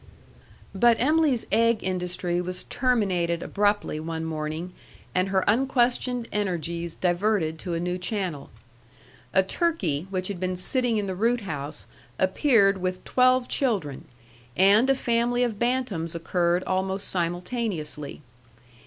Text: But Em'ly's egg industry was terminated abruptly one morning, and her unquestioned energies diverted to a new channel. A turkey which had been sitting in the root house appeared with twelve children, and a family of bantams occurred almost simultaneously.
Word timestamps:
But 0.73 0.99
Em'ly's 0.99 1.45
egg 1.51 1.83
industry 1.83 2.41
was 2.41 2.63
terminated 2.63 3.43
abruptly 3.43 3.99
one 3.99 4.25
morning, 4.25 4.73
and 5.13 5.27
her 5.29 5.43
unquestioned 5.45 6.27
energies 6.31 6.95
diverted 6.95 7.59
to 7.59 7.75
a 7.75 7.79
new 7.79 7.99
channel. 7.99 8.49
A 9.31 9.43
turkey 9.43 10.07
which 10.09 10.27
had 10.27 10.39
been 10.39 10.55
sitting 10.55 10.97
in 10.97 11.05
the 11.05 11.13
root 11.13 11.41
house 11.41 11.85
appeared 12.17 12.79
with 12.79 13.03
twelve 13.05 13.47
children, 13.47 14.05
and 14.57 14.89
a 14.89 14.95
family 14.95 15.43
of 15.43 15.59
bantams 15.59 16.15
occurred 16.15 16.63
almost 16.63 17.07
simultaneously. 17.07 18.23